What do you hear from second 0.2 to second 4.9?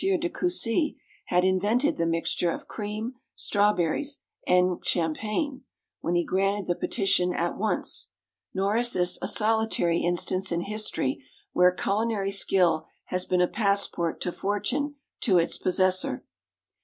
Cussy had invented the mixture of cream, strawberries, and